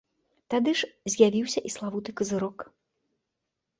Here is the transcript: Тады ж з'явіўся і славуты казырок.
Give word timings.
Тады 0.53 0.71
ж 0.79 1.13
з'явіўся 1.13 1.59
і 1.69 1.73
славуты 1.75 2.11
казырок. 2.23 2.57